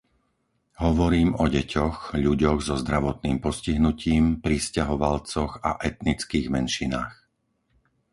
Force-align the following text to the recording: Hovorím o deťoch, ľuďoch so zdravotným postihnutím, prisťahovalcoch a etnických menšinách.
Hovorím 0.85 1.29
o 1.37 1.45
deťoch, 1.57 1.95
ľuďoch 2.25 2.59
so 2.67 2.73
zdravotným 2.83 3.37
postihnutím, 3.45 4.23
prisťahovalcoch 4.45 5.51
a 5.61 5.71
etnických 5.89 6.45
menšinách. 6.55 7.13